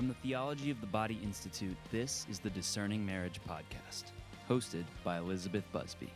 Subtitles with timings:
[0.00, 4.04] From the Theology of the Body Institute, this is the Discerning Marriage Podcast,
[4.48, 6.10] hosted by Elizabeth Busby.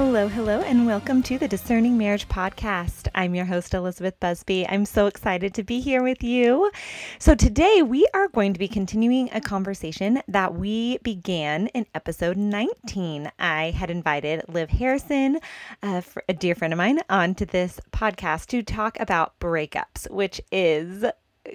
[0.00, 3.08] Hello, hello, and welcome to the Discerning Marriage Podcast.
[3.16, 4.64] I'm your host, Elizabeth Busby.
[4.68, 6.70] I'm so excited to be here with you.
[7.18, 12.36] So, today we are going to be continuing a conversation that we began in episode
[12.36, 13.32] 19.
[13.40, 15.40] I had invited Liv Harrison,
[15.82, 21.04] a, a dear friend of mine, onto this podcast to talk about breakups, which is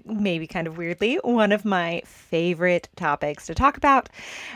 [0.06, 4.10] maybe kind of weirdly, one of my favorite topics to talk about,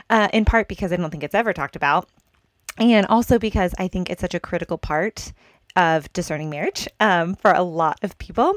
[0.09, 2.09] uh, in part because I don't think it's ever talked about
[2.77, 5.33] and also because I think it's such a critical part
[5.77, 8.55] of discerning marriage um, for a lot of people.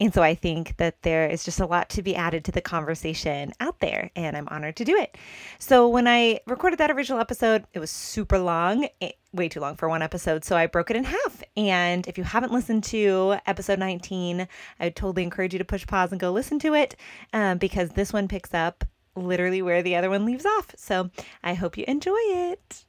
[0.00, 2.62] And so I think that there is just a lot to be added to the
[2.62, 5.18] conversation out there, and I'm honored to do it.
[5.58, 9.76] So when I recorded that original episode, it was super long, eh, way too long
[9.76, 10.44] for one episode.
[10.44, 11.42] So I broke it in half.
[11.58, 14.48] And if you haven't listened to episode 19,
[14.80, 16.96] I would totally encourage you to push pause and go listen to it
[17.34, 18.84] um, because this one picks up
[19.14, 20.74] literally where the other one leaves off.
[20.78, 21.10] So
[21.44, 22.86] I hope you enjoy it.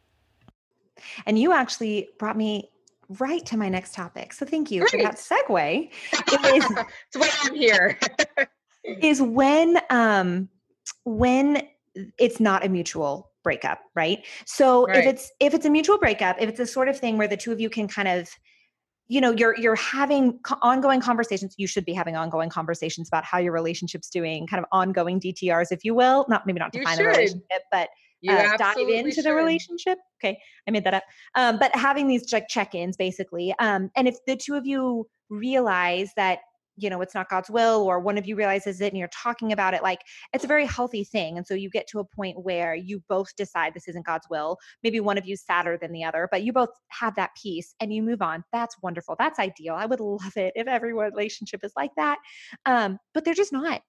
[1.25, 2.69] And you actually brought me
[3.19, 4.33] right to my next topic.
[4.33, 4.91] So thank you Great.
[4.91, 5.91] for that segue.
[6.55, 7.97] Is, That's why I'm here.
[8.83, 10.49] is when um
[11.05, 11.61] when
[12.17, 14.25] it's not a mutual breakup, right?
[14.45, 14.97] So right.
[14.97, 17.37] if it's if it's a mutual breakup, if it's a sort of thing where the
[17.37, 18.29] two of you can kind of
[19.07, 23.37] you know you're you're having ongoing conversations you should be having ongoing conversations about how
[23.37, 27.03] your relationship's doing kind of ongoing dtrs if you will not maybe not define a
[27.03, 27.89] relationship but
[28.29, 29.25] uh, dive into should.
[29.25, 29.97] the relationship.
[30.23, 31.03] Okay, I made that up.
[31.35, 36.11] Um, but having these like check-ins basically, um, and if the two of you realize
[36.15, 36.39] that
[36.75, 39.51] you know it's not God's will, or one of you realizes it and you're talking
[39.51, 39.99] about it, like
[40.33, 41.37] it's a very healthy thing.
[41.37, 44.57] And so you get to a point where you both decide this isn't God's will.
[44.83, 47.93] Maybe one of you's sadder than the other, but you both have that peace and
[47.93, 48.43] you move on.
[48.51, 49.15] That's wonderful.
[49.19, 49.75] That's ideal.
[49.75, 52.17] I would love it if every relationship is like that.
[52.65, 53.81] Um, but they're just not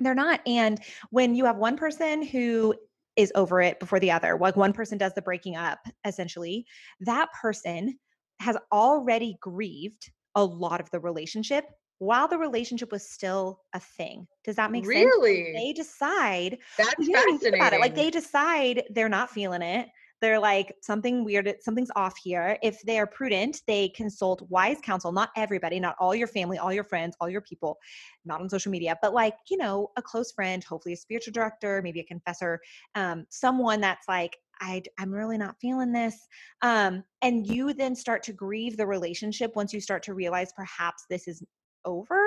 [0.00, 0.80] they're not and
[1.10, 2.72] when you have one person who
[3.18, 4.38] is over it before the other.
[4.40, 6.64] Like one person does the breaking up, essentially,
[7.00, 7.98] that person
[8.40, 11.64] has already grieved a lot of the relationship
[11.98, 14.28] while the relationship was still a thing.
[14.44, 15.02] Does that make really?
[15.02, 15.14] sense?
[15.20, 15.52] Really?
[15.52, 16.58] They decide.
[16.78, 17.54] That's fascinating.
[17.54, 17.80] About it.
[17.80, 19.88] Like they decide they're not feeling it
[20.20, 25.12] they're like something weird something's off here if they are prudent they consult wise counsel
[25.12, 27.78] not everybody not all your family all your friends all your people
[28.24, 31.80] not on social media but like you know a close friend hopefully a spiritual director
[31.82, 32.60] maybe a confessor
[32.94, 36.26] um, someone that's like I, I'm really not feeling this.
[36.62, 41.04] Um, and you then start to grieve the relationship once you start to realize perhaps
[41.08, 41.44] this is
[41.84, 42.20] over.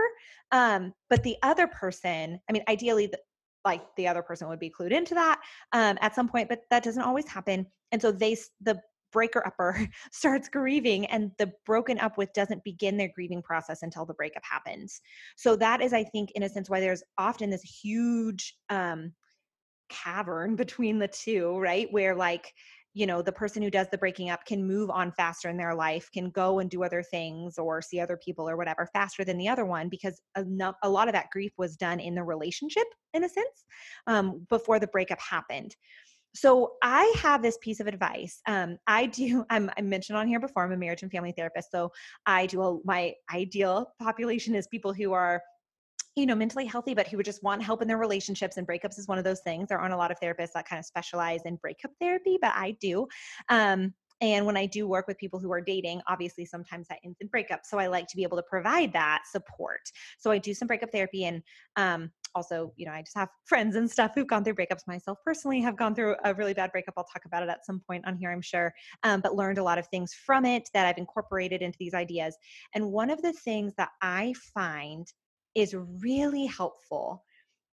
[0.51, 3.19] Um, but the other person, I mean, ideally, the,
[3.65, 5.41] like the other person would be clued into that
[5.73, 7.65] um, at some point, but that doesn't always happen.
[7.91, 8.79] And so they, the
[9.11, 14.05] breaker upper starts grieving and the broken up with doesn't begin their grieving process until
[14.05, 15.01] the breakup happens.
[15.35, 19.13] So that is, I think, in a sense, why there's often this huge um,
[19.89, 21.87] cavern between the two, right?
[21.91, 22.53] Where like,
[22.93, 25.73] you know the person who does the breaking up can move on faster in their
[25.73, 29.37] life can go and do other things or see other people or whatever faster than
[29.37, 33.23] the other one because a, lot of that grief was done in the relationship in
[33.23, 33.65] a sense
[34.07, 35.75] um, before the breakup happened.
[36.33, 40.39] So i have this piece of advice um, i do I'm, i mentioned on here
[40.39, 41.91] before i'm a marriage and family therapist so
[42.25, 45.41] i do a, my ideal population is people who are
[46.15, 48.57] you know, mentally healthy, but who would just want help in their relationships.
[48.57, 49.69] And breakups is one of those things.
[49.69, 52.75] There aren't a lot of therapists that kind of specialize in breakup therapy, but I
[52.81, 53.07] do.
[53.49, 57.17] Um, and when I do work with people who are dating, obviously sometimes that ends
[57.21, 57.61] in breakup.
[57.63, 59.81] So I like to be able to provide that support.
[60.19, 61.41] So I do some breakup therapy and
[61.75, 65.17] um, also, you know, I just have friends and stuff who've gone through breakups myself
[65.25, 66.93] personally, have gone through a really bad breakup.
[66.97, 68.73] I'll talk about it at some point on here, I'm sure,
[69.03, 72.37] um, but learned a lot of things from it that I've incorporated into these ideas.
[72.75, 75.07] And one of the things that I find
[75.55, 77.23] is really helpful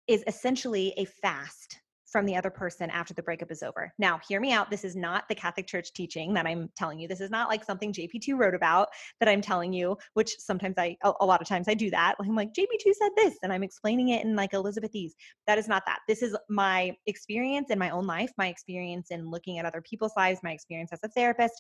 [0.08, 1.80] is essentially a fast
[2.14, 3.92] from the other person after the breakup is over.
[3.98, 4.70] Now, hear me out.
[4.70, 7.08] This is not the Catholic Church teaching that I'm telling you.
[7.08, 8.90] This is not like something JP2 wrote about
[9.20, 12.14] that I'm telling you, which sometimes I, a lot of times I do that.
[12.22, 15.14] I'm like, JP2 said this, and I'm explaining it in like Elizabethese.
[15.48, 16.02] That is not that.
[16.08, 20.14] This is my experience in my own life, my experience in looking at other people's
[20.16, 21.60] lives, my experience as a therapist.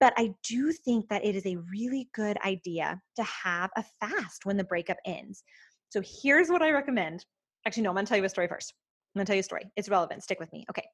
[0.00, 4.46] But I do think that it is a really good idea to have a fast
[4.46, 5.42] when the breakup ends.
[5.90, 7.26] So here's what I recommend.
[7.66, 8.72] Actually, no, I'm to tell you a story first.
[9.14, 9.70] I'm going to tell you a story.
[9.76, 10.22] It's relevant.
[10.22, 10.64] Stick with me.
[10.70, 10.86] Okay.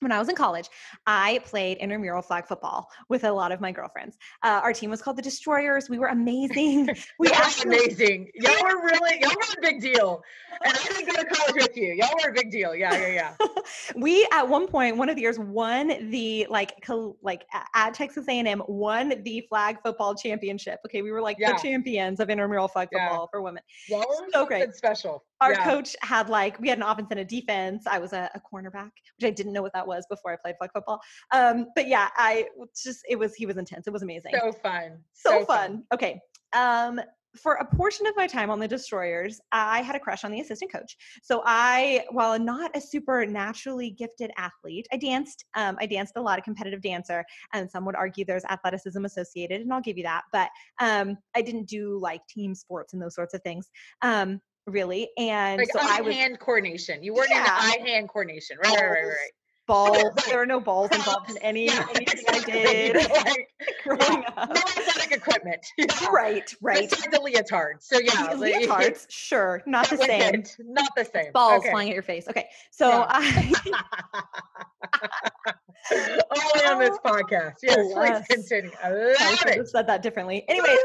[0.00, 0.68] When I was in college,
[1.06, 4.16] I played intramural flag football with a lot of my girlfriends.
[4.42, 5.88] Uh, our team was called the Destroyers.
[5.90, 6.88] We were amazing.
[7.18, 8.30] We actually, amazing.
[8.34, 10.22] Y'all were really, y'all were a big deal.
[10.64, 11.94] And I didn't go to college with you.
[11.94, 12.74] Y'all were a big deal.
[12.74, 13.46] Yeah, yeah, yeah.
[13.96, 17.44] we at one point, one of the years, won the like col- like
[17.74, 20.80] at Texas A&M won the flag football championship.
[20.86, 21.52] Okay, we were like Yeah.
[21.52, 23.08] the champions of intramural flag Yeah.
[23.08, 23.62] football for women.
[23.88, 24.74] Y'all were So great.
[24.74, 25.24] special.
[25.40, 25.64] Our yeah.
[25.64, 27.86] coach had like we had an offense and a defense.
[27.86, 30.56] I was a, a cornerback, which I didn't know what that was before I played
[30.58, 31.00] flag football.
[31.32, 32.46] Um, but yeah, I
[32.82, 33.86] just it was he was intense.
[33.86, 34.32] It was amazing.
[34.34, 34.98] So fun.
[35.12, 35.84] so, fun.
[35.92, 36.20] Okay.
[36.54, 37.00] Um,
[37.36, 40.40] for a portion of my time on the Destroyers, I had a crush on the
[40.40, 40.96] assistant coach.
[41.22, 45.44] So I, while not a super naturally gifted athlete, I danced.
[45.54, 49.60] Um, I danced a lot, a competitive dancer, and some would argue there's athleticism associated,
[49.60, 50.22] and I'll give you that.
[50.32, 50.50] But
[50.80, 53.68] um, I didn't do like team sports and those sorts of things,
[54.02, 55.08] um, really.
[55.18, 57.02] And Like so I was hand coordination.
[57.02, 58.56] You weren't in the eye hand coordination.
[58.62, 59.32] Right, right, right, right.
[59.68, 60.12] Balls.
[60.28, 63.48] There are no balls involved in any Yeah, anything I did like,
[63.84, 64.48] growing yeah, up.
[64.48, 65.64] no athletic equipment.
[65.78, 66.08] Yeah.
[66.10, 66.90] Right, right.
[66.90, 67.80] Besides the leotard.
[67.82, 70.34] So yeah, like, Leotards, sure, not the same.
[70.36, 70.56] it.
[70.58, 71.30] Not the same.
[71.32, 71.70] balls Okay.
[71.70, 72.26] flying at your face.
[72.28, 73.06] Okay, so Yeah.
[73.08, 73.52] I
[75.90, 77.54] Only on this podcast.
[77.62, 78.26] Yes, please Alas.
[78.26, 78.70] continue.
[78.82, 79.56] I I love should it.
[79.58, 80.44] have said that differently.
[80.48, 80.76] Anyway,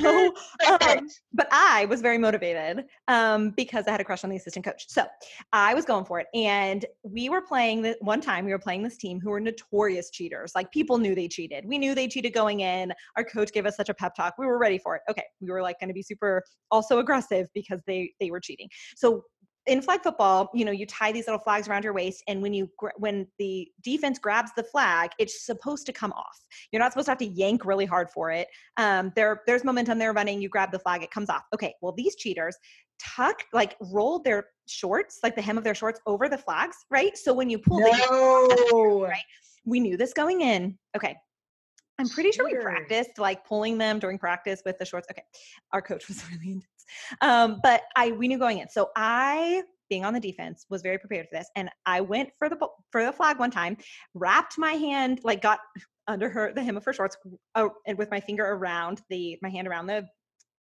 [0.00, 0.34] so,
[0.68, 4.64] um, but I was very motivated um, because I had a crush on the assistant
[4.64, 4.86] coach.
[4.88, 5.06] So
[5.52, 8.27] I was going for it, and we were playing the one time.
[8.44, 10.52] We were playing this team who were notorious cheaters.
[10.54, 11.64] Like people knew they cheated.
[11.66, 12.92] We knew they cheated going in.
[13.16, 14.34] Our coach gave us such a pep talk.
[14.38, 15.02] We were ready for it.
[15.10, 18.68] Okay, we were like going to be super also aggressive because they they were cheating.
[18.96, 19.24] So
[19.68, 22.54] in flag football, you know, you tie these little flags around your waist, and when
[22.54, 26.38] you when the defense grabs the flag, it's supposed to come off.
[26.72, 28.48] You're not supposed to have to yank really hard for it.
[28.78, 29.98] Um, there, there's momentum.
[29.98, 30.40] They're running.
[30.40, 31.42] You grab the flag, it comes off.
[31.54, 31.74] Okay.
[31.82, 32.56] Well, these cheaters
[32.98, 37.16] tucked, like, rolled their shorts, like the hem of their shorts, over the flags, right?
[37.16, 39.02] So when you pull, No.
[39.02, 39.22] right?
[39.64, 40.78] we knew this going in.
[40.96, 41.16] Okay.
[41.98, 45.06] I'm pretty sure we practiced like pulling them during practice with the shorts.
[45.10, 45.22] Okay.
[45.72, 46.66] Our coach was really intense.
[47.20, 48.68] Um, but I we knew going in.
[48.68, 52.48] So I being on the defense was very prepared for this and I went for
[52.48, 52.56] the
[52.92, 53.76] for the flag one time,
[54.14, 55.60] wrapped my hand like got
[56.06, 57.16] under her the hem of her shorts
[57.54, 60.06] uh, and with my finger around the my hand around the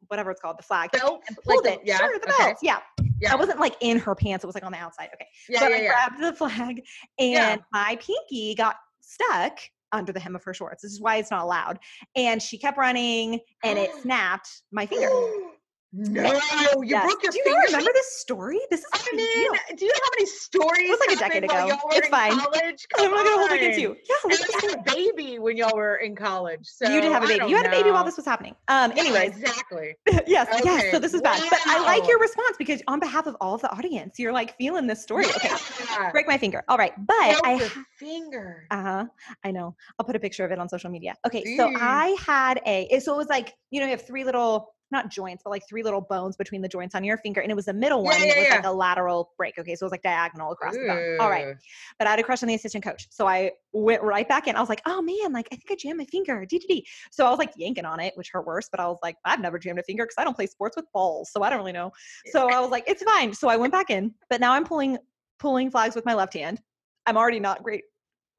[0.07, 1.21] whatever it's called the flag Belt?
[1.27, 1.81] and Like pulled the- it.
[1.83, 2.43] yeah, Sure, the okay.
[2.45, 2.63] belts.
[2.63, 2.79] Yeah.
[3.19, 3.33] Yeah.
[3.33, 4.43] I wasn't like in her pants.
[4.43, 5.09] It was like on the outside.
[5.13, 5.87] Okay yeah, but yeah, I yeah.
[5.89, 6.81] grabbed the flag
[7.19, 7.55] and Yeah.
[7.71, 9.57] my pinky got stuck
[9.91, 10.81] under the hem of her shorts.
[10.81, 11.79] This is why it's not allowed.
[12.15, 15.09] And she kept running and it snapped my finger.
[15.93, 17.05] no, you Yes.
[17.05, 17.59] broke your Do you finger.
[17.67, 18.59] remember this story?
[18.71, 19.53] This is I mean, deal.
[19.77, 20.89] do you know how many stories?
[20.89, 21.77] It was like a decade ago.
[21.91, 22.31] It's fine.
[22.31, 22.87] College?
[22.97, 23.89] I'm not gonna hold it against you.
[24.09, 26.65] Yeah, And let's I just had a baby when y'all were in college.
[26.65, 27.45] So you did have a baby.
[27.47, 28.55] You had a baby while this was happening.
[28.67, 29.95] Um, Yeah, anyways, exactly.
[30.27, 30.91] yes, yes.
[30.91, 31.41] So this is bad.
[31.49, 34.57] But I like your response because on behalf of all of the audience, you're like
[34.57, 35.25] feeling this story.
[35.25, 35.49] Okay.
[35.91, 36.11] Yeah.
[36.11, 36.63] Break my finger.
[36.67, 36.93] All right.
[37.05, 37.69] But Broke I your
[37.99, 38.65] finger.
[38.71, 39.05] Uh huh.
[39.43, 39.75] I know.
[39.99, 41.15] I'll put a picture of it on social media.
[41.27, 41.43] Okay.
[41.57, 41.77] So Mm.
[41.79, 45.43] I had a, so it was like, you know, you have three little, not joints,
[45.43, 47.41] but like three little bones between the joints on your finger.
[47.41, 48.19] And it was the middle Yeah, one.
[48.21, 49.57] that yeah, was like a lateral break.
[49.59, 49.75] Okay.
[49.75, 51.17] So it was like diagonal across the bone.
[51.19, 51.55] All right.
[51.99, 53.07] But I had a crush on the assistant coach.
[53.09, 54.55] So I went right back in.
[54.55, 56.45] I was like, oh man, like I think I jammed my finger.
[56.49, 56.83] DDD.
[57.11, 58.69] So I was like yanking on it, which hurt worse.
[58.69, 60.85] But I was like, I've never jammed a finger because I don't play sports with
[60.93, 61.31] balls.
[61.31, 61.91] So I don't really know.
[62.27, 63.33] So I was like, it's fine.
[63.33, 64.13] So I went back in.
[64.29, 64.97] But now I'm pulling,
[65.39, 66.61] pulling flags with my left hand.
[67.05, 67.83] I'm already not great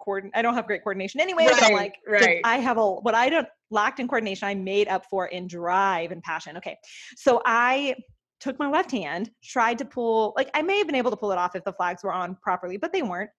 [0.04, 1.48] coordin- I don't have great coordination anyway.
[1.50, 2.40] I'm like, right.
[2.44, 6.12] I have a what I don't lacked in coordination, I made up for in drive
[6.12, 6.56] and passion.
[6.56, 6.78] Okay.
[7.16, 7.94] So I
[8.40, 11.32] took my left hand, tried to pull, like I may have been able to pull
[11.32, 13.30] it off if the flags were on properly, but they weren't.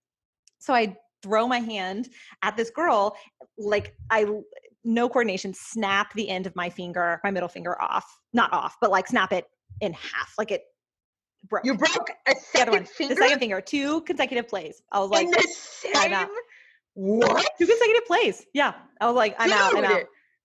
[0.60, 2.10] So I throw my hand
[2.44, 3.16] at this girl,
[3.58, 4.26] like I
[4.84, 8.06] no coordination, snap the end of my finger, my middle finger off.
[8.34, 9.46] Not off, but like snap it
[9.82, 10.34] in half.
[10.38, 10.62] Like it
[11.50, 11.66] broke.
[11.66, 12.86] You broke a the other second one.
[12.86, 13.62] finger The second finger.
[13.62, 14.82] Two consecutive plays.
[14.92, 16.28] I was like, in the same.
[16.96, 17.46] What?
[17.60, 18.46] two consecutive plays.
[18.54, 18.74] Yeah.
[19.00, 19.76] I was like, I'm out.
[19.78, 20.04] I'm out.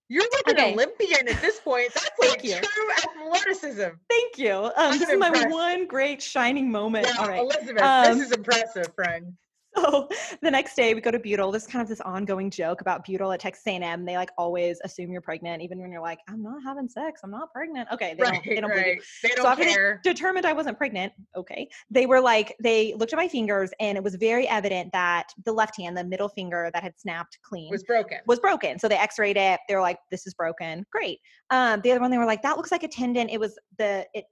[0.09, 0.69] You're like Okay.
[0.69, 1.89] an Olympian at this point.
[1.95, 2.57] That's Thank like you.
[2.57, 2.91] true
[3.31, 3.91] athleticism.
[4.09, 4.71] Thank you.
[4.77, 5.51] Um, this is my impressed.
[5.51, 7.07] one great shining moment.
[7.07, 7.41] Yeah, All right.
[7.41, 9.35] Elizabeth, Um, this is impressive, friend.
[9.81, 10.09] So
[10.43, 11.53] the next day we go to Beutel.
[11.53, 14.05] This is kind of this ongoing joke about Beutel at Texas A&M.
[14.05, 17.21] They like always assume you're pregnant, even when you're like, I'm not having sex.
[17.25, 17.89] I'm not pregnant.
[17.93, 18.15] Okay.
[18.19, 18.93] They Right, don't, they don't believe you.
[18.95, 19.03] right.
[19.23, 21.13] They So don't after they determined I wasn't pregnant.
[21.37, 21.69] Okay.
[21.91, 25.53] They were like, they looked at my fingers and it was very evident that the
[25.53, 28.19] left hand, the middle finger that had snapped clean was broken.
[28.27, 28.79] was broken.
[28.79, 29.61] So they x-rayed it.
[29.69, 30.85] They were like, this is broken.
[30.91, 31.19] Great.
[31.51, 33.29] Um, the other one, they were like, that looks like a tendon.
[33.29, 34.25] It was the, it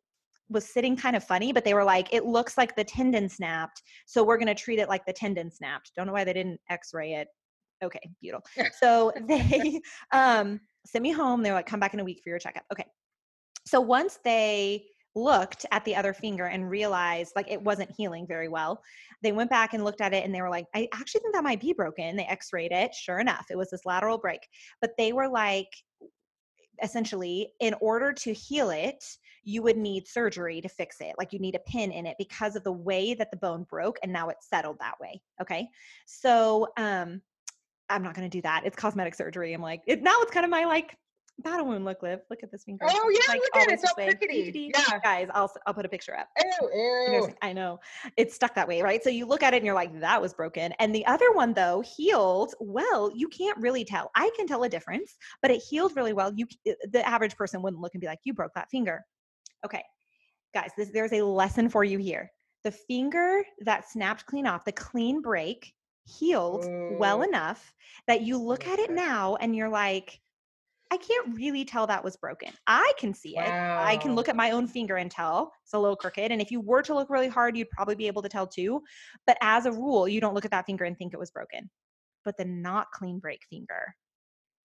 [0.51, 3.83] was sitting kind of funny, but they were like, it looks like the tendon snapped.
[4.07, 5.93] So we're going to treat it like the tendon snapped.
[5.97, 7.29] Don't know why they didn't x-ray it.
[7.83, 8.01] Okay.
[8.21, 8.45] Beautiful.
[8.81, 9.81] So they
[10.13, 11.43] um, sent me home.
[11.43, 12.65] They were like, come back in a week for your checkup.
[12.73, 12.85] Okay.
[13.67, 18.49] So once they looked at the other finger and realized like it wasn't healing very
[18.49, 18.81] well.
[19.23, 21.45] They went back and looked at it and they were like, I actually think that
[21.45, 22.17] might be broken.
[22.17, 22.95] They x rayed it.
[22.95, 24.41] Sure enough, it was this lateral break.
[24.81, 25.69] But they were like,
[26.83, 29.05] essentially, in order to heal it,
[29.49, 31.15] you would need surgery to fix it.
[31.17, 33.99] Like you need a pin in it because of the way that the bone broke
[34.03, 35.23] and now it's settled that way.
[35.41, 35.69] Okay.
[36.05, 37.23] So, um,
[37.89, 38.67] I'm not going to do that.
[38.67, 39.55] It's cosmetic surgery.
[39.55, 40.95] I'm like, it, now it's kind of my like
[41.39, 42.21] battle wound look, Liv.
[42.29, 42.85] Look at this finger.
[42.87, 43.73] Oh yeah, like, look at it.
[43.73, 44.15] It's all this way.
[44.15, 44.71] crickety.
[44.75, 44.99] Yeah.
[45.03, 46.29] Guys, I'll I'll put a picture up.
[46.39, 47.35] Ew, ew.
[47.41, 47.81] I know
[48.19, 49.03] it's stuck that way, right?
[49.03, 50.73] So you look at it and you're like, that was broken.
[50.79, 53.11] And the other one, though, healed well.
[53.15, 54.11] You can't really tell.
[54.15, 56.33] I can tell a difference, but it healed really well.
[56.35, 56.47] You,
[56.93, 59.03] the average person wouldn't look and be like, you broke that finger.
[59.65, 59.83] Okay,
[60.55, 62.31] guys, this, there's a lesson for you here.
[62.65, 65.73] The finger that snapped clean off, the clean break,
[66.09, 66.67] healed
[66.99, 67.73] well enough
[68.07, 70.19] that you look at it now and you're like,
[70.91, 72.51] I can't really tell that was broken.
[72.67, 73.47] I can see it.
[73.47, 76.33] I can look at my own finger and tell it's a little crooked.
[76.33, 78.83] And if you were to look really hard, you'd probably be able to tell too.
[79.27, 81.69] But as a rule, you don't look at that finger and think it was broken.
[82.25, 83.95] But the not clean break finger,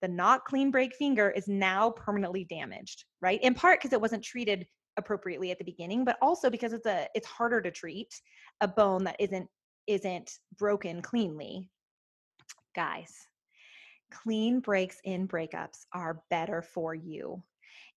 [0.02, 3.42] the not clean break finger is now permanently damaged, right?
[3.44, 4.66] In part because it wasn't treated
[4.98, 8.22] appropriately at the beginning, but also because it's a it's harder to treat
[8.62, 9.48] a bone that isn't
[9.88, 11.70] isn't broken cleanly.
[12.76, 13.28] Guys,
[14.12, 17.42] clean breaks in breakups are better for you.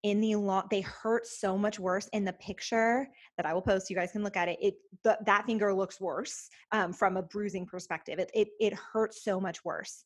[0.03, 3.91] In the long they hurt so much worse in the picture that i will post
[3.91, 7.23] you guys can look at it it the, that finger looks worse um, from a
[7.23, 8.19] bruising perspective.
[8.19, 10.05] It, it it hurts so much worse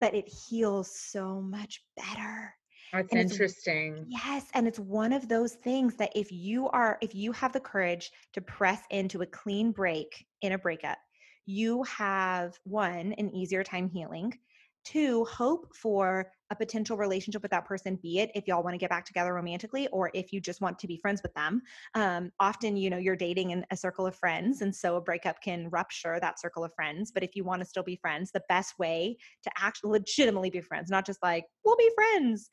[0.00, 2.54] but it heals so much better
[2.92, 4.06] That's and interesting.
[4.08, 7.60] Yes, and it's one of those things that if you are if you have the
[7.60, 10.98] courage to press into a clean break in a breakup,
[11.46, 14.38] you have one an easier time healing.
[14.84, 18.78] Two, hope for a potential relationship with that person, be it if y'all want to
[18.78, 21.60] get back together romantically or if you just want to be friends with them.
[21.94, 25.42] Um, often, you know, you're dating in a circle of friends, and so a breakup
[25.42, 27.10] can rupture that circle of friends.
[27.12, 30.62] But if you want to still be friends, the best way to actually legitimately be
[30.62, 32.48] friends, not just like, we'll be friends,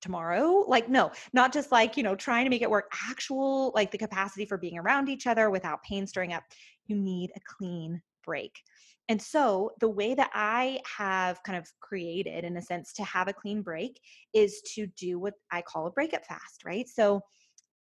[0.00, 3.90] tomorrow like no not just like you know trying to make it work actual like
[3.90, 6.42] the capacity for being around each other without pain stirring up
[6.86, 8.60] you need a clean break
[9.08, 13.26] and so the way that i have kind of created in a sense to have
[13.28, 14.00] a clean break
[14.34, 17.20] is to do what i call a breakup fast right so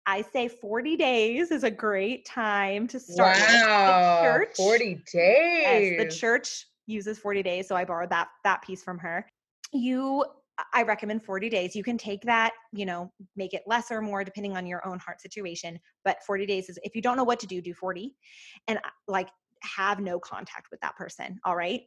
[0.07, 4.21] i say 40 days is a great time to start Wow.
[4.23, 5.97] church- 40 Yes, days.
[5.99, 9.28] the church uses 40 days, so I borrowed that that piece from her.
[9.73, 10.25] You
[10.72, 11.76] I recommend 40 days.
[11.76, 14.98] You can take that, you know, make it less or more depending on your own
[14.98, 18.14] heart situation, but 40 days is if you don't know what to do, do 40
[18.66, 19.28] and uh, like
[19.62, 21.82] have no contact with that person, all right?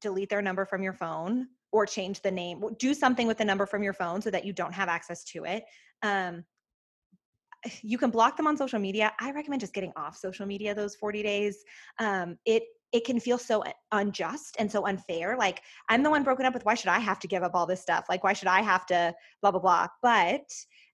[0.00, 2.62] Delete their number from your phone or change the name.
[2.78, 5.44] Do something with the number from your phone so that you don't have access to
[5.44, 5.64] it.
[6.02, 6.44] Um
[7.82, 9.12] you can block them on social media.
[9.20, 11.64] I recommend just getting off social media those 40 days.
[11.98, 15.36] Um, it it can feel so unjust and so unfair.
[15.38, 16.64] Like I'm the one broken up with.
[16.64, 18.06] Why should I have to give up all this stuff?
[18.08, 19.88] Like why should I have to blah blah blah?
[20.02, 20.50] But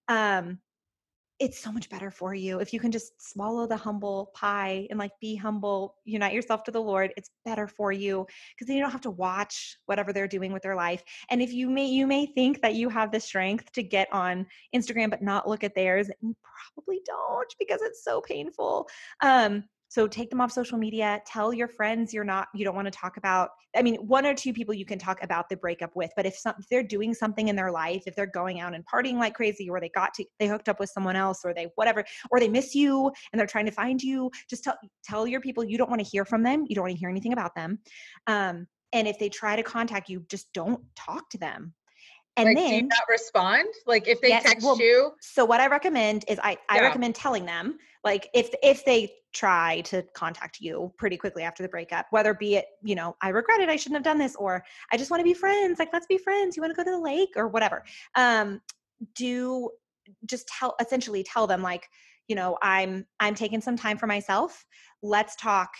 [0.08, 0.58] um,
[1.42, 4.98] it's so much better for you if you can just swallow the humble pie and
[4.98, 7.12] like be humble, unite yourself to the Lord.
[7.16, 10.62] It's better for you because then you don't have to watch whatever they're doing with
[10.62, 11.02] their life.
[11.30, 14.46] And if you may you may think that you have the strength to get on
[14.74, 16.36] Instagram but not look at theirs, you
[16.74, 18.88] probably don't because it's so painful.
[19.20, 21.20] Um, so take them off social media.
[21.26, 23.50] Tell your friends you're not, you don't want to talk about.
[23.76, 26.10] I mean, one or two people you can talk about the breakup with.
[26.16, 28.82] But if, some, if they're doing something in their life, if they're going out and
[28.86, 31.68] partying like crazy, or they got to, they hooked up with someone else, or they
[31.74, 35.42] whatever, or they miss you and they're trying to find you, just tell tell your
[35.42, 36.64] people you don't want to hear from them.
[36.70, 37.78] You don't want to hear anything about them.
[38.26, 41.74] Um, and if they try to contact you, just don't talk to them.
[42.36, 43.68] And like, do you not respond?
[43.86, 46.82] Like, if they Yes, text well, you, so what I recommend is I, I Yeah.
[46.82, 51.68] recommend telling them like if if they try to contact you pretty quickly after the
[51.68, 54.64] breakup, whether be it, you know, I regret it, I shouldn't have done this, or
[54.92, 56.90] I just want to be friends, like let's be friends, you want to go to
[56.90, 57.84] the lake or whatever.
[58.14, 58.60] Um,
[59.14, 59.70] do
[60.26, 61.88] just tell essentially tell them like,
[62.28, 64.64] you know, I'm I'm taking some time for myself.
[65.02, 65.70] Let's talk,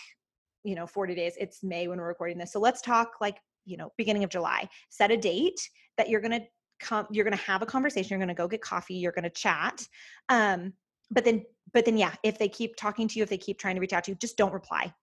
[0.63, 1.33] you know, 40 days.
[1.39, 2.51] It's May when we're recording this.
[2.53, 4.69] So let's talk like, you know, beginning of July.
[4.89, 6.41] Set a date that you're gonna
[6.79, 9.23] come you're going to have a conversation you're going to go get coffee you're going
[9.23, 9.87] to chat
[10.29, 10.73] um
[11.11, 13.75] but then but then yeah if they keep talking to you if they keep trying
[13.75, 14.93] to reach out to you just don't reply.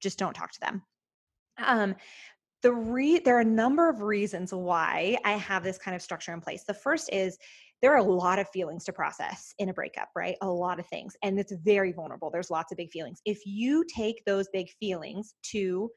[0.00, 0.82] Just don't talk to them.
[1.64, 1.94] Um
[2.62, 6.32] the re there are a number of reasons why i have this kind of structure
[6.32, 6.64] in place.
[6.64, 7.38] The first is
[7.80, 10.36] there are a lot of feelings to process in a breakup right?
[10.42, 12.30] A lot of things and it's very vulnerable.
[12.30, 13.20] There's lots of big feelings.
[13.24, 15.90] If you take those big feelings to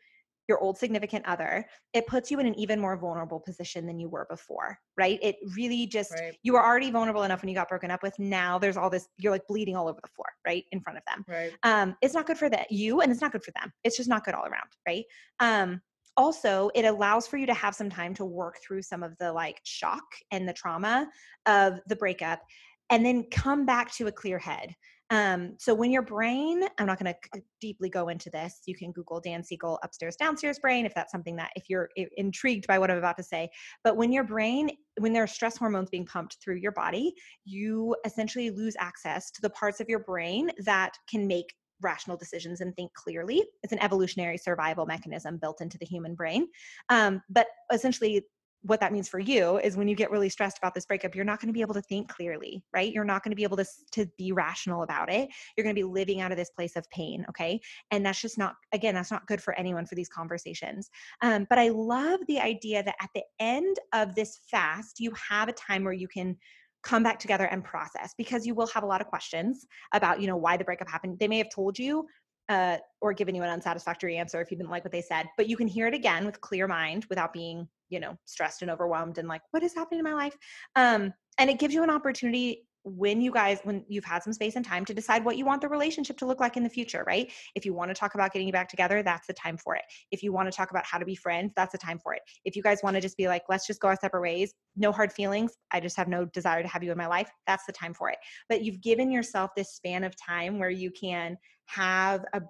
[0.52, 4.10] your old significant other, it puts you in an even more vulnerable position than you
[4.10, 5.18] were before, right?
[5.22, 6.36] It really just, Right.
[6.44, 8.20] you were already vulnerable enough when you got broken up with.
[8.20, 10.66] Now there's all this, you're like bleeding all over the floor, right?
[10.74, 11.24] In front of them.
[11.26, 11.54] Right.
[11.64, 13.72] Um, it's not good for that you and it's not good for them.
[13.86, 15.06] It's just not good all around, right?
[15.40, 15.82] Um,
[16.18, 19.32] also, it allows for you to have some time to work through some of the
[19.32, 21.08] like shock and the trauma
[21.46, 22.42] of the breakup
[22.90, 24.76] and then come back to a clear head.
[25.12, 28.62] Um, so when your brain, I'm not going to deeply go into this.
[28.66, 32.66] You can Google Dan Siegel upstairs, downstairs brain if that's something that if you're intrigued
[32.66, 33.50] by what I'm about to say.
[33.84, 37.14] But when your brain, when there are stress hormones being pumped through your body,
[37.44, 42.62] you essentially lose access to the parts of your brain that can make rational decisions
[42.62, 43.44] and think clearly.
[43.64, 46.48] It's an evolutionary survival mechanism built into the human brain.
[46.90, 48.24] Um, but essentially,
[48.64, 51.26] what that means for you is when you get really stressed about this breakup, you're
[51.26, 52.94] not going to be able to think clearly, right?
[52.94, 55.30] You're not going to be able to to be rational about it.
[55.56, 57.60] You're going to be living out of this place of pain, okay?
[57.90, 60.90] And that's just not again, that's not good for anyone for these conversations.
[61.22, 65.50] Um, but I love the idea that at the end of this fast, you have
[65.50, 66.38] a time where you can
[66.84, 70.28] come back together and process because you will have a lot of questions about you
[70.28, 72.06] know why the breakup happened they may have told you
[72.52, 75.48] uh, or given you an unsatisfactory answer if you didn't like what they said but
[75.48, 79.20] you can hear it again with clear mind without being you know stressed and overwhelmed
[79.20, 80.36] and like what is happening in my life?
[80.76, 84.56] Um, and it gives you an opportunity when you guys when you've had some space
[84.56, 87.04] and time to decide what you want the relationship to look like in the future
[87.06, 87.32] right?
[87.56, 89.84] If you want to talk about getting back together that's the time for it.
[90.12, 92.22] If you want to talk about how to be friends that's the time for it.
[92.46, 94.92] If you guys want to just be like let's just go our separate ways no
[94.92, 97.74] hard feelings i just have no desire to have you in my life that's the
[97.74, 98.18] time for it.
[98.50, 102.42] But you've given yourself this span of time where you can have a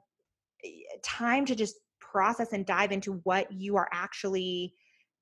[0.63, 0.69] eh,
[1.03, 4.73] time to just process and dive into what you are actually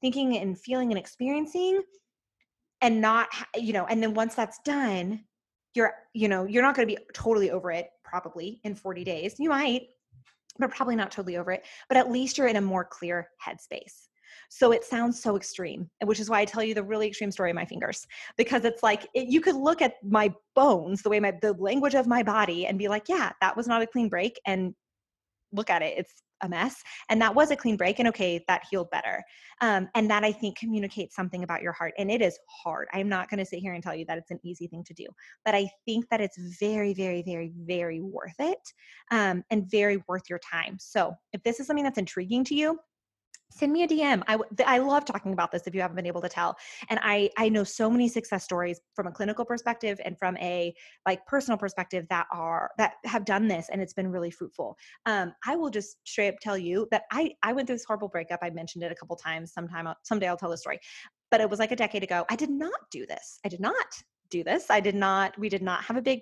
[0.01, 1.81] thinking and feeling and experiencing
[2.81, 5.23] and not you know and then once that's done
[5.75, 9.35] you're you know you're not going to be totally over it probably in 40 days.
[9.37, 9.83] You might
[10.57, 14.07] but probably not totally over it but at least you're in a more clear headspace.
[14.49, 17.51] So it sounds so extreme which is why i tell you the really extreme story
[17.51, 18.05] of my fingers
[18.37, 21.95] because it's like it, you could look at my bones the way my the language
[21.95, 24.73] of my body and be like yeah that was not a clean break and
[25.51, 28.63] look at it it's a mess and that was a clean break and okay that
[28.71, 29.21] healed better.
[29.61, 33.09] Um, and that i think communicates something about your heart and it is hard i'm
[33.09, 35.05] not going to sit here and tell you that it's an easy thing to do
[35.43, 38.59] but i think that it's very very very very worth it
[39.11, 40.77] um, and very worth your time.
[40.79, 42.79] So if this is something that's intriguing to you
[43.51, 46.21] send me a dm I, I love talking about this if you haven't been able
[46.21, 46.55] to tell
[46.89, 50.73] and i i know so many success stories from a clinical perspective and from a
[51.05, 54.77] like personal perspective that are that have done this and it's been really fruitful.
[55.05, 58.09] Um i will just straight up tell you that i i went through this horrible
[58.09, 60.79] breakup i mentioned it a couple times sometime I'll- someday i'll tell the story
[61.31, 63.87] but it was like a decade ago i did not do this i did not
[64.29, 66.21] do this i did not we did not have a big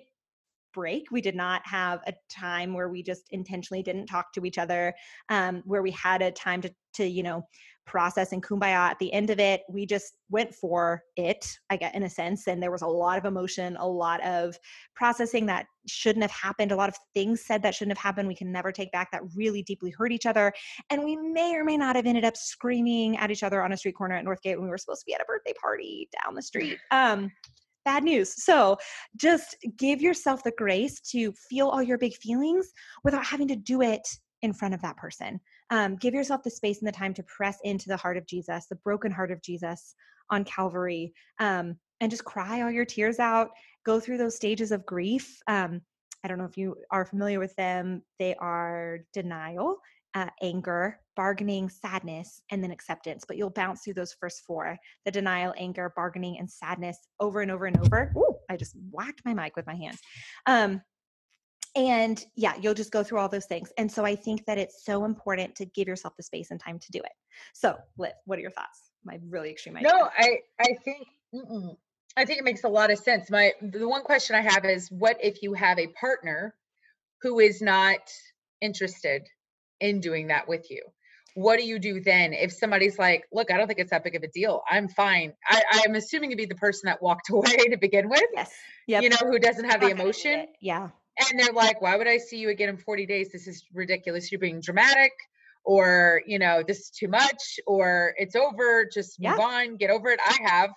[0.72, 4.58] break we did not have a time where we just intentionally didn't talk to each
[4.58, 4.94] other
[5.28, 7.42] um, where we had a time to to you know
[7.88, 11.94] process and kumbaya at the end of it we just went for it i get
[11.94, 14.58] in a sense and there was a lot of emotion a lot of
[14.94, 18.34] processing that shouldn't have happened a lot of things said that shouldn't have happened we
[18.34, 20.52] can never take back that really deeply hurt each other
[20.90, 23.76] and we may or may not have ended up screaming at each other on a
[23.76, 26.34] street corner at northgate when we were supposed to be at a birthday party down
[26.34, 27.32] the street um
[27.84, 28.44] bad news.
[28.44, 28.76] So
[29.16, 32.68] just give yourself the grace to feel all your big feelings
[33.04, 34.06] without having to do it
[34.42, 35.40] in front of that person.
[35.70, 38.66] Um, give yourself the space and the time to press into the heart of jesus
[38.68, 39.94] the broken heart of jesus
[40.30, 43.50] on calvary um, and just cry all your tears out
[43.84, 45.38] go through those stages of grief.
[45.46, 45.80] Um,
[46.24, 48.02] i don't know if you are familiar with them.
[48.18, 49.78] They are denial
[50.14, 55.10] uh, anger bargaining sadness and then acceptance but you'll bounce through those first four the
[55.10, 59.34] denial anger bargaining and sadness over and over and over Ooh, i just whacked my
[59.34, 59.98] mic with my hands
[60.46, 60.80] um,
[61.74, 64.84] and yeah you'll just go through all those things and so i think that it's
[64.84, 67.12] so important to give yourself the space and time to do it
[67.52, 71.76] so Liv, what are your thoughts my really extreme idea No, I I think mm-mm.
[72.16, 73.30] I think it makes a lot of sense.
[73.30, 76.54] My the one question I have is what if you have a partner
[77.22, 78.00] who is not
[78.60, 79.28] interested
[79.80, 80.82] in doing that with you?
[81.38, 84.16] What do you do then if somebody's like, "Look, I don't think it's that big
[84.16, 84.62] of a deal.
[84.68, 88.22] I'm fine." I, I'm assuming you'd be the person that walked away to begin with.
[88.34, 88.50] yes
[88.86, 89.02] yep.
[89.02, 90.46] You know, who doesn't have the Not gonna need emotion.
[90.60, 90.88] yeah
[91.30, 94.30] and they're like why would i see you again in 40 days this is ridiculous
[94.30, 95.10] you're being dramatic
[95.64, 99.44] or you know this is too much or it's over just move Yeah.
[99.44, 100.70] on get over it i have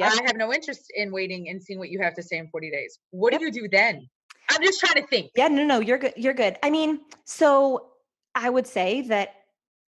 [0.00, 0.12] Yep.
[0.12, 2.70] i have no interest in waiting and seeing what you have to say in 40
[2.70, 3.40] days what Yep.
[3.40, 4.08] do you do then
[4.50, 6.14] i'm just trying to think Yeah, no, no, you're good.
[6.16, 6.56] You're good.
[6.62, 7.90] I mean, so
[8.34, 9.28] I would say that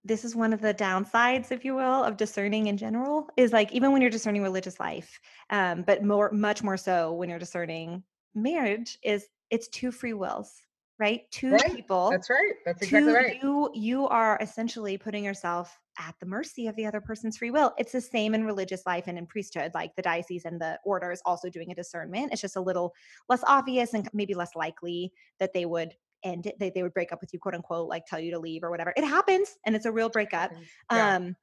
[0.04, 3.28] this is one of the downsides, if you will, of discerning in general.
[3.36, 5.18] Is like even when you're discerning religious life,
[5.50, 10.62] um, but more, much more so when you're discerning marriage, is it's two free wills.
[10.98, 11.22] right?
[11.30, 11.70] Two Right.
[11.74, 12.10] people.
[12.10, 12.54] That's right.
[12.64, 13.36] That's exactly two, right.
[13.42, 17.72] You you are essentially putting yourself at the mercy of the other person's free will.
[17.78, 19.72] It's the same in religious life and in priesthood.
[19.74, 22.32] Like the diocese and the order is also doing a discernment.
[22.32, 22.94] It's just a little
[23.28, 27.12] less obvious and maybe less likely that they would end it, they, they would break
[27.12, 28.92] up with you, quote unquote, like tell you to leave or whatever.
[28.96, 30.52] It happens and it's a real breakup.
[30.90, 31.16] Yeah.
[31.16, 31.36] Um,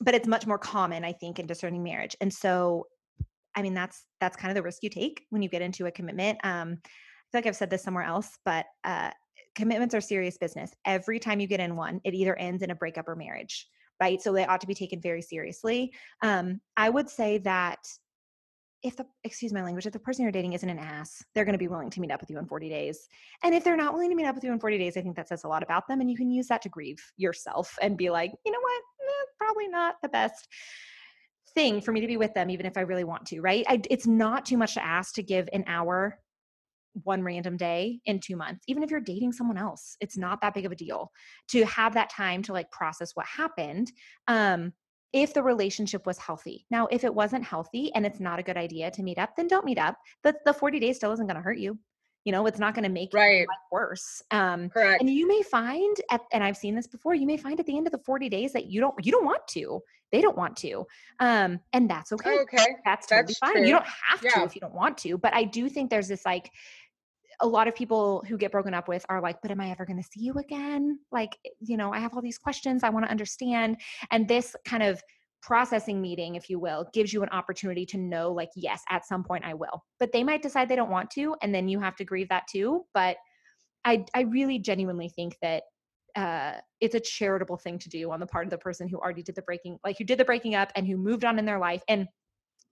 [0.00, 2.16] but it's much more common, I think, in discerning marriage.
[2.20, 2.86] And so
[3.56, 5.90] I mean that's that's kind of the risk you take when you get into a
[5.92, 6.38] commitment.
[6.42, 6.88] Um, I
[7.30, 9.10] feel like I've said this somewhere else, but uh
[9.54, 10.72] commitments are serious business.
[10.84, 13.68] Every time you get in one, it either ends in a breakup or marriage,
[14.00, 14.20] right?
[14.20, 15.92] So they ought to be taken very seriously.
[16.22, 17.78] Um, I would say that
[18.84, 21.54] if the excuse my language, if the person you're dating isn't an ass, they're going
[21.54, 23.08] to be willing to meet up with you in 40 days.
[23.42, 25.16] And if they're not willing to meet up with you in 40 days, I think
[25.16, 26.00] that says a lot about them.
[26.00, 29.26] And you can use that to grieve yourself and be like, you know what, Eh,
[29.38, 30.48] probably not the best
[31.54, 33.64] thing for me to be with them, even if I really want to, right?
[33.68, 36.18] I, it's not too much to ask to give an hour
[37.02, 40.54] one random day in two months even if you're dating someone else it's not that
[40.54, 41.10] big of a deal
[41.48, 43.90] to have that time to like process what happened
[44.28, 44.72] um
[45.14, 48.56] if the relationship was healthy now if it wasn't healthy and it's not a good
[48.58, 51.36] idea to meet up then don't meet up the, the 40 days still isn't going
[51.36, 51.78] to hurt you
[52.24, 53.46] you know it's not going to make Right.
[53.70, 55.00] worse um Correct.
[55.00, 57.76] and you may find at, and i've seen this before you may find at the
[57.76, 60.56] end of the 40 days that you don't you don't want to they don't want
[60.56, 60.84] to
[61.20, 62.66] um and that's okay Okay.
[62.84, 63.52] that's totally That's fine.
[63.52, 63.66] true.
[63.66, 66.24] You don't have to if you don't want to, but I do think there's this
[66.24, 66.50] like
[67.40, 69.84] a lot of people who get broken up with are like, but am I ever
[69.84, 70.98] going to see you again?
[71.12, 73.78] Like, you know, I have all these questions I want to understand.
[74.10, 75.02] And this kind of
[75.42, 79.22] processing meeting, if you will, gives you an opportunity to know, like, yes, at some
[79.22, 79.84] point I will.
[79.98, 82.44] But they might decide they don't want to, and then you have to grieve that
[82.50, 82.84] too.
[82.94, 83.16] But
[83.84, 85.64] I, I really genuinely think that
[86.16, 89.22] uh, it's a charitable thing to do on the part of the person who already
[89.22, 91.58] did the breaking, like who did the breaking up and who moved on in their
[91.58, 91.82] life.
[91.88, 92.08] And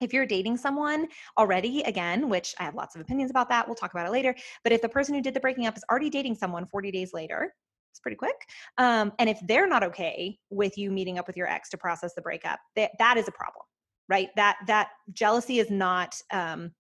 [0.03, 3.75] if you're dating someone already, again, which I have lots of opinions about that, we'll
[3.75, 4.35] talk about it later.
[4.65, 7.13] But if the person who did the breaking up is already dating someone 40 days
[7.13, 7.55] later,
[7.93, 8.37] it's pretty quick.
[8.79, 12.15] Um, and if they're not okay with you meeting up with your ex to process
[12.15, 13.65] the breakup, that that is a problem,
[14.09, 14.31] right?
[14.37, 16.73] That that jealousy is not um,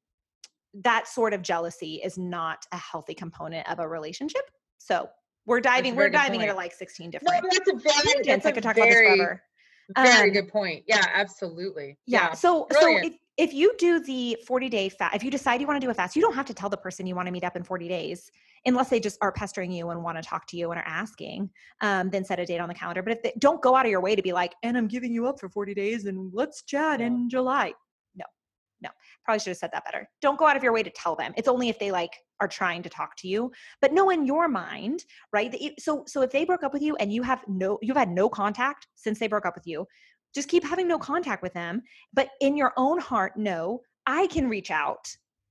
[0.74, 4.42] that sort of jealousy is not a healthy component of a relationship.
[4.78, 5.08] So
[5.44, 8.62] we're diving, we're diving into like 16 different No, that's a very, that's I could
[8.62, 9.42] talk about this very, forever.
[9.96, 10.84] Very Um, good point.
[10.86, 11.98] Yeah, absolutely.
[12.06, 12.32] yeah.
[12.34, 13.04] So brilliant.
[13.04, 15.86] so if if you do the 40 day fast, if you decide you want to
[15.86, 17.56] do a fast, you don't have to tell the person you want to meet up
[17.56, 18.30] in 40 days
[18.66, 21.48] unless they just are pestering you and want to talk to you and are asking.
[21.80, 23.02] Um, then set a date on the calendar.
[23.02, 25.12] But if they don't go out of your way to be like, and I'm giving
[25.14, 27.06] you up for 40 days and let's chat Yeah.
[27.06, 27.72] in July.
[28.14, 28.24] No,
[28.82, 28.90] no.
[29.24, 30.06] Probably should have said that better.
[30.20, 31.32] Don't go out of your way to tell them.
[31.38, 32.12] It's only if they like
[32.42, 33.52] are trying to talk to you.
[33.81, 35.55] But know in your mind, right?
[35.59, 38.11] You, so so if they broke up with you and you have no you've had
[38.11, 39.87] no contact since they broke up with you,
[40.35, 44.48] just keep having no contact with them but in your own heart know i can
[44.48, 45.09] reach out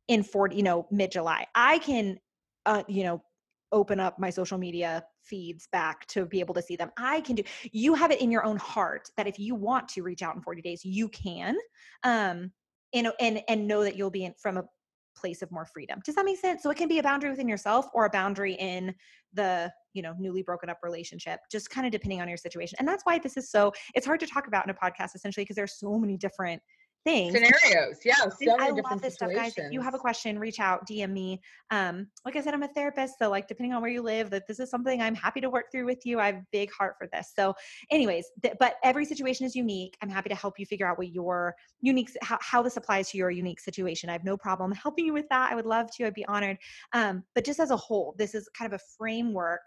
[0.07, 2.17] in 40 you know mid july i can
[2.65, 3.21] uh you know
[3.71, 7.35] open up my social media feeds back to be able to see them i can
[7.35, 10.35] do you have it in your own heart that if you want to reach out
[10.35, 11.55] in 40 days you can
[12.03, 12.51] um
[12.93, 14.63] and and and know that you'll be in from a
[15.21, 15.99] place of more freedom.
[16.03, 16.63] Does that make sense?
[16.63, 18.93] So it can be a boundary within yourself or a boundary in
[19.33, 22.75] the you know newly broken up relationship just kind of depending on your situation.
[22.79, 25.43] And that's why this is so it's hard to talk about in a podcast essentially
[25.43, 26.61] because there's so many different
[27.03, 27.99] things Scenarios.
[28.03, 28.15] Yeah.
[28.15, 29.53] So I different love this stuff, guys.
[29.57, 31.41] If you have a question, reach out, DM me.
[31.69, 34.47] Um, like I said, I'm a therapist, so like depending on where you live, that
[34.47, 36.19] this is something I'm happy to work through with you.
[36.19, 37.31] I have a big heart for this.
[37.35, 37.53] So,
[37.89, 39.97] anyways, th- but every situation is unique.
[40.01, 43.17] I'm happy to help you figure out what your unique how, how this applies to
[43.17, 44.09] your unique situation.
[44.09, 45.51] I have no problem helping you with that.
[45.51, 46.05] I would love to.
[46.05, 46.57] I'd be honored.
[46.93, 49.61] Um, but just as a whole, this is kind of a framework.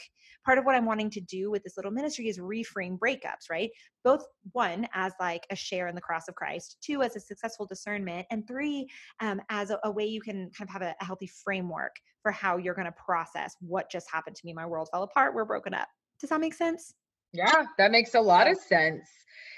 [0.45, 3.71] Part of what I'm wanting to do with this little ministry is reframe breakups, right?
[4.05, 7.67] both one as like a share in the cross of christ two as a successful
[7.67, 8.87] discernment and three
[9.21, 12.31] um, as a, a way you can kind of have a, a healthy framework for
[12.33, 15.45] how you're going to process what just happened to me my world fell apart we're
[15.45, 15.89] broken up
[16.21, 16.95] does that make sense
[17.33, 19.09] Yeah, that makes a lot of sense.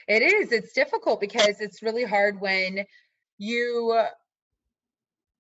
[0.09, 0.51] It is.
[0.51, 2.85] It's difficult because it's really hard when
[3.39, 4.01] you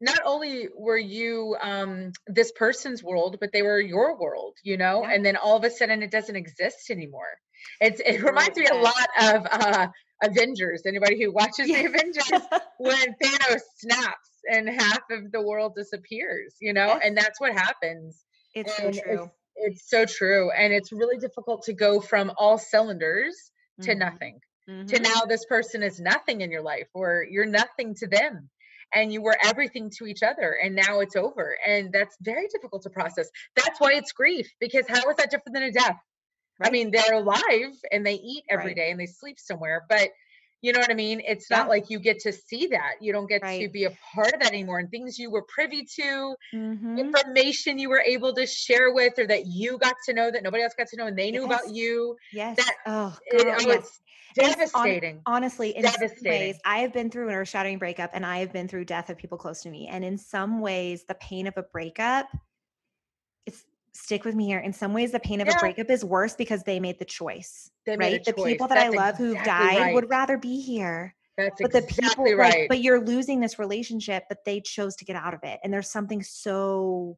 [0.01, 5.03] not only were you um this person's world, but they were your world, you know,
[5.03, 5.11] Yeah.
[5.13, 7.39] and then all of a sudden it doesn't exist anymore.
[7.81, 9.89] It's it reminds me a lot of uh
[10.23, 10.83] Avengers.
[10.87, 11.83] Anybody who watches Yeah.
[11.83, 17.03] the Avengers when Thanos snaps and half of the world disappears, you know, Yes.
[17.03, 20.51] and that's what happens it's so true It's, it's so true.
[20.51, 23.35] And it's really difficult to go from all cylinders
[23.83, 24.41] to Mhm, nothing,
[24.89, 25.01] to mhm.
[25.01, 28.51] now this person is nothing in your life or you're nothing to them.
[28.94, 31.57] And you were everything to each other, and now it's over.
[31.66, 33.29] And that's very difficult to process.
[33.55, 35.99] That's why it's grief, because how is that different than a death?
[36.62, 38.77] I mean, they're alive and they eat every Right.
[38.77, 40.11] day and they sleep somewhere, but
[40.62, 41.21] you know what I mean?
[41.27, 41.59] It's Yeah.
[41.59, 42.95] not like you get to see that.
[43.01, 44.79] You don't get to be a part of that anymore.
[44.79, 46.99] And things you were privy to, Mhm.
[46.99, 50.62] information you were able to share with, or that you got to know that nobody
[50.62, 52.16] else got to know, and they knew about you.
[52.33, 52.57] Yes.
[52.57, 53.64] that- oh, It- oh, yes.
[53.79, 54.01] it's
[54.38, 55.23] And hon- devastating.
[55.27, 56.61] honestly in some ways Devastating.
[56.66, 59.38] i have been through an earth-shattering breakup and i have been through death of people
[59.38, 62.29] close to me and in some ways the pain of a breakup
[63.97, 65.57] stick with me here in some ways the pain of Yeah.
[65.57, 68.45] a breakup is worse because they made the choice They right the choice.
[68.45, 69.95] people that i That's love who've died right.
[69.95, 72.61] would rather be here That's but the people right.
[72.61, 75.73] like but you're losing this relationship but they chose to get out of it and
[75.73, 77.17] there's something so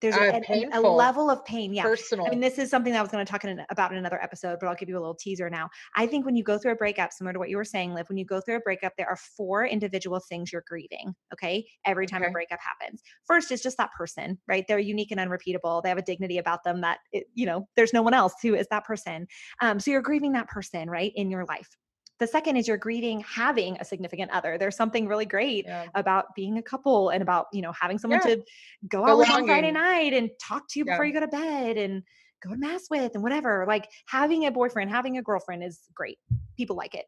[0.00, 2.26] there's Uh, a, a level of pain yeah Personal.
[2.26, 4.22] I mean, this is something that I was going to talk in, about in another
[4.22, 5.68] episode, but I'll give you a little teaser now.
[5.96, 8.08] I think when you go through a breakup, similar to what you were saying, Liv,
[8.08, 11.14] when you go through a breakup, there are four individual things you're grieving.
[11.32, 11.66] Okay.
[11.84, 13.02] Every time a breakup happens.
[13.24, 14.64] First is just that person, right?
[14.68, 15.80] They're unique and unrepeatable.
[15.82, 18.54] They have a dignity about them that, it, you know, there's no one else who
[18.54, 19.26] is that person.
[19.60, 21.76] Um, so you're grieving that person, right, in your life.
[22.18, 24.56] The second is you're grieving having a significant other.
[24.56, 25.86] There's something really great yeah.
[25.94, 28.36] about being a couple and about you know having someone Yeah.
[28.36, 28.42] to
[28.88, 31.76] go out with on Friday night and talk to you before you go to bed
[31.76, 32.02] and
[32.42, 33.64] go to mass with and whatever.
[33.66, 36.18] Like having a boyfriend, having a girlfriend is great.
[36.56, 37.04] People like it.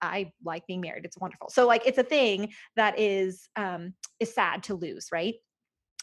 [0.00, 1.04] I like being married.
[1.04, 1.48] It's wonderful.
[1.50, 5.34] So like it's a thing that is um is sad to lose, right?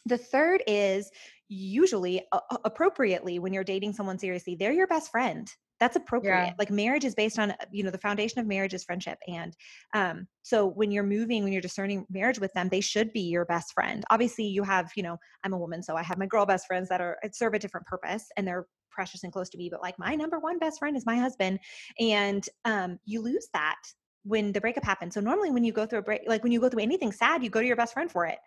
[0.06, 1.10] The third is
[1.48, 5.50] usually a- appropriately when you're dating someone seriously, they're your best friend.
[5.84, 6.54] That's appropriate.
[6.58, 9.18] Like marriage is based on, you know, the foundation of marriage is friendship.
[9.28, 9.54] And
[9.94, 13.44] um, so when you're moving, when you're discerning marriage with them, they should be your
[13.44, 14.02] best friend.
[14.10, 16.88] Obviously, you have, you know, I'm a woman, so I have my girl best friends
[16.88, 19.68] that are serve a different purpose and they're precious and close to me.
[19.70, 21.60] But like my number one best friend is my husband.
[22.00, 23.82] And um, you lose that
[24.24, 25.16] when the breakup happens.
[25.16, 27.44] So normally when you go through a break, like when you go through anything sad,
[27.44, 28.40] you go to your best friend for it.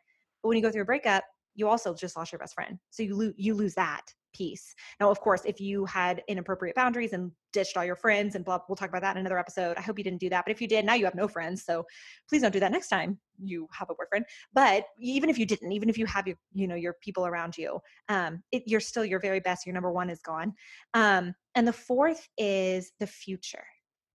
[0.42, 1.24] But when you go through a breakup,
[1.56, 2.78] you also just lost your best friend.
[2.90, 4.02] So you lose you lose that
[4.36, 4.74] piece.
[5.00, 8.60] Now, of course, if you had inappropriate boundaries and ditched all your friends and blah,
[8.68, 9.76] we'll talk about that in another episode.
[9.78, 10.44] I hope you didn't do that.
[10.44, 11.64] But if you did, now you have no friends.
[11.64, 11.86] So
[12.28, 14.26] please don't do that next time you have a boyfriend.
[14.52, 17.56] But even if you didn't, even if you have your, you know, your people around
[17.56, 19.66] you, um, it, you're still your very best.
[19.66, 20.52] Your number one is gone.
[20.94, 23.64] Um, and the fourth is the future,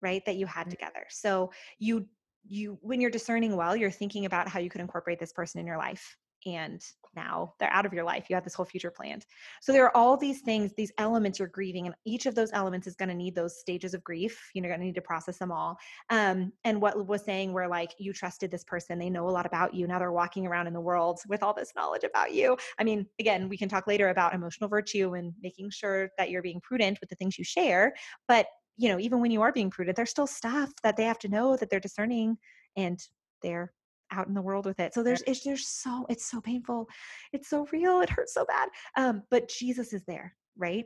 [0.01, 0.23] right?
[0.25, 0.71] That you had Mm.
[0.71, 1.05] together.
[1.09, 2.07] So you
[2.49, 5.67] you when you're discerning well, you're thinking about how you could incorporate this person in
[5.67, 6.81] your life and
[7.15, 8.27] now they're out of your life.
[8.29, 9.25] You have this whole future planned.
[9.61, 12.87] So there are all these things, these elements you're grieving, and each of those elements
[12.87, 14.49] is going to need those stages of grief.
[14.53, 15.77] You're going to need to process them all.
[16.09, 19.45] Um, and what was saying, where like you trusted this person, they know a lot
[19.45, 19.87] about you.
[19.87, 22.55] Now they're walking around in the world with all this knowledge about you.
[22.79, 26.41] I mean, again, we can talk later about emotional virtue and making sure that you're
[26.41, 27.93] being prudent with the things you share.
[28.27, 31.17] But you know, even when you are being prudent, there's still stuff that they have
[31.19, 32.37] to know that they're discerning
[32.75, 32.99] and
[33.41, 33.73] they're
[34.11, 34.93] out in the world with it.
[34.93, 36.87] So there's it's there's so it's so painful.
[37.33, 38.01] It's so real.
[38.01, 38.69] It hurts so bad.
[38.95, 40.85] Um, but Jesus is there, right?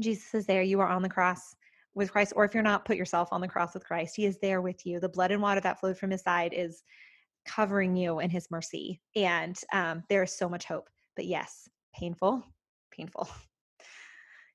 [0.00, 0.62] Jesus is there.
[0.62, 1.54] You are on the cross
[1.94, 4.16] with Christ, or if you're not, put yourself on the cross with Christ.
[4.16, 4.98] He is there with you.
[5.00, 6.82] The blood and water that flowed from his side is
[7.46, 9.00] covering you in his mercy.
[9.14, 10.88] And um, there is so much hope.
[11.14, 12.42] But yes, painful,
[12.90, 13.28] painful.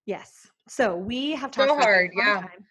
[0.05, 0.47] Yes.
[0.67, 2.41] So we have talked So about hard, yeah.
[2.41, 2.65] time.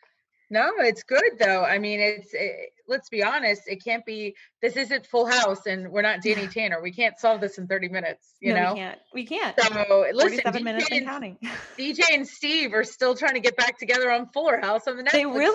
[0.50, 1.62] No, it's good though.
[1.62, 3.62] I mean, it's it, let's be honest.
[3.66, 4.34] It can't be.
[4.62, 6.80] This isn't Full House, and we're not Danny Tanner.
[6.80, 8.34] We can't solve this in thirty minutes.
[8.40, 8.72] You no, know.
[8.72, 8.98] we can't.
[9.14, 9.60] We can't.
[9.60, 11.38] So listen, 47 minutes DJ and and, counting.
[11.78, 15.02] DJ and Steve are still trying to get back together on Fuller House on the
[15.02, 15.54] next they really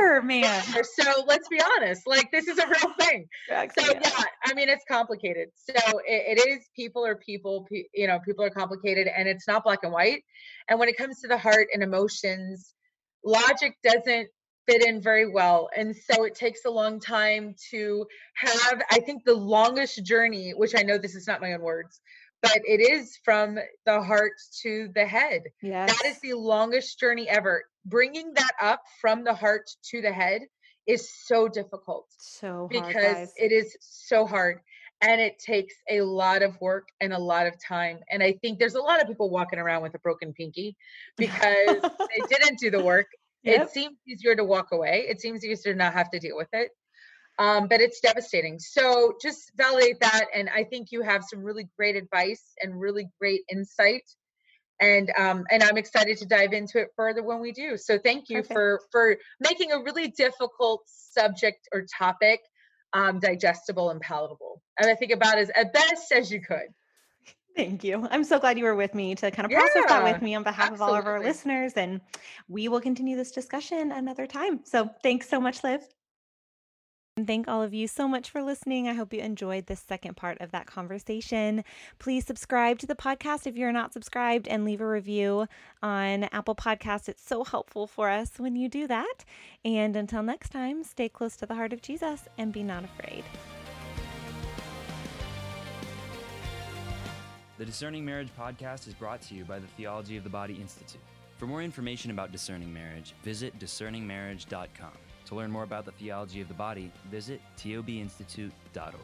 [0.00, 0.62] are, man.
[0.62, 2.06] So let's be honest.
[2.06, 3.26] Like this is a real thing.
[3.50, 4.24] Actually, So yeah.
[4.44, 5.48] I mean it's complicated.
[5.54, 5.74] So
[6.06, 7.66] it, it is people are people.
[7.70, 10.22] pe- You know, people are complicated, and it's not black and white.
[10.68, 12.74] And when it comes to the heart and emotions,
[13.26, 14.28] logic doesn't
[14.66, 18.82] fit in very well, and so it takes a long time to have.
[18.90, 22.00] I think the longest journey, which I know this is not my own words,
[22.42, 25.42] but it is from the heart to the head.
[25.62, 25.94] Yes.
[25.96, 27.64] That is the longest journey ever.
[27.84, 30.42] Bringing that up from the heart to the head
[30.86, 33.32] is so difficult so hard, because guys.
[33.36, 34.60] it is so hard
[35.02, 38.58] and it takes a lot of work and a lot of time and i think
[38.58, 40.76] there's a lot of people walking around with a broken pinky
[41.16, 43.06] because they didn't do the work.
[43.42, 43.62] Yep.
[43.62, 45.06] it seems easier to walk away.
[45.08, 46.70] It seems easier to not have to deal with it
[47.38, 48.58] um, but it's devastating.
[48.58, 53.08] So just validate that and i think you have some really great advice and really
[53.18, 54.02] great insight
[54.80, 57.76] and um and i'm excited to dive into it further when we do.
[57.76, 58.52] So thank you Perfect.
[58.52, 62.40] for for making a really difficult subject or topic
[62.92, 66.68] um digestible and palatable and i think about as as best as you could
[67.56, 68.06] Thank you.
[68.10, 70.42] I'm so glad you were with me to kind of process that with me on
[70.42, 71.72] behalf of all of our listeners.
[71.72, 72.02] And
[72.48, 74.60] we will continue this discussion another time.
[74.64, 75.80] So thanks so much, Liv.
[77.16, 78.88] And thank all of you so much for listening.
[78.88, 81.64] I hope you enjoyed this second part of that conversation.
[81.98, 85.46] Please subscribe to the podcast if you're not subscribed and leave a review
[85.82, 87.08] on Apple Podcasts.
[87.08, 89.24] It's so helpful for us when you do that.
[89.64, 93.24] And until next time, stay close to the heart of Jesus and be not afraid.
[97.58, 101.00] The Discerning Marriage podcast is brought to you by the Theology of the Body Institute.
[101.38, 104.92] For more information about discerning marriage, visit discerningmarriage.com.
[105.26, 108.94] To learn more about the theology of the body, visit tobinstitute.org.